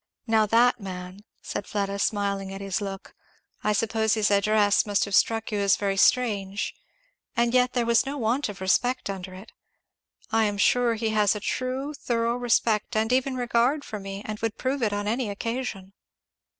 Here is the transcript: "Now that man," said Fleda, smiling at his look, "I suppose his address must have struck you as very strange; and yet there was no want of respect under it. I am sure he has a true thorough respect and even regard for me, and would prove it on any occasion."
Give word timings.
"Now 0.25 0.47
that 0.47 0.79
man," 0.79 1.19
said 1.43 1.67
Fleda, 1.67 1.99
smiling 1.99 2.51
at 2.51 2.59
his 2.59 2.81
look, 2.81 3.13
"I 3.63 3.71
suppose 3.71 4.15
his 4.15 4.31
address 4.31 4.83
must 4.87 5.05
have 5.05 5.13
struck 5.13 5.51
you 5.51 5.59
as 5.59 5.75
very 5.75 5.95
strange; 5.95 6.73
and 7.37 7.53
yet 7.53 7.73
there 7.73 7.85
was 7.85 8.03
no 8.03 8.17
want 8.17 8.49
of 8.49 8.61
respect 8.61 9.11
under 9.11 9.35
it. 9.35 9.51
I 10.31 10.45
am 10.45 10.57
sure 10.57 10.95
he 10.95 11.09
has 11.09 11.35
a 11.35 11.39
true 11.39 11.93
thorough 11.93 12.35
respect 12.37 12.95
and 12.95 13.13
even 13.13 13.35
regard 13.35 13.85
for 13.85 13.99
me, 13.99 14.23
and 14.25 14.39
would 14.39 14.57
prove 14.57 14.81
it 14.81 14.91
on 14.91 15.07
any 15.07 15.29
occasion." 15.29 15.93